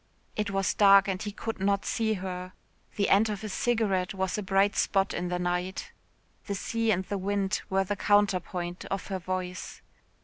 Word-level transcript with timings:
It 0.35 0.49
was 0.49 0.73
dark 0.73 1.07
and 1.07 1.21
he 1.21 1.31
could 1.31 1.59
not 1.59 1.85
see 1.85 2.13
her. 2.15 2.53
The 2.95 3.07
end 3.07 3.29
of 3.29 3.41
his 3.41 3.53
cigarette 3.53 4.15
was 4.15 4.35
a 4.35 4.41
bright 4.41 4.75
spot 4.75 5.13
in 5.13 5.27
the 5.27 5.37
night. 5.37 5.91
The 6.47 6.55
sea 6.55 6.89
and 6.89 7.05
the 7.05 7.19
wind 7.19 7.61
were 7.69 7.83
the 7.83 7.95
counterpoint 7.95 8.83
of 8.85 9.05
her 9.09 9.19
voice. 9.19 9.83